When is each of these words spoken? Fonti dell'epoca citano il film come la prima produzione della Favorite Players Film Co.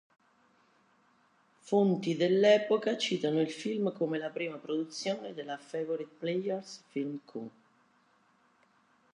Fonti 1.59 2.15
dell'epoca 2.15 2.97
citano 2.97 3.39
il 3.39 3.51
film 3.51 3.93
come 3.93 4.17
la 4.17 4.31
prima 4.31 4.57
produzione 4.57 5.35
della 5.35 5.57
Favorite 5.59 6.15
Players 6.17 6.81
Film 6.87 7.19
Co. 7.23 7.51